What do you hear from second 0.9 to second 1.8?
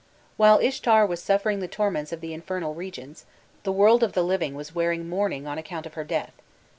was suffering the